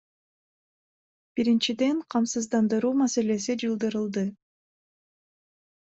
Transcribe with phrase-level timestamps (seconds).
[1.35, 4.29] Биринчиден, камсыздандыруу маселеси жылдырылды.